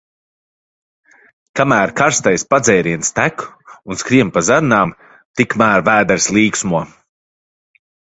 [1.57, 3.43] Kamēr karstais padzēriens tek
[3.91, 4.95] un skrien pa zarnām,
[5.43, 6.83] tikmēr vēders līksmo.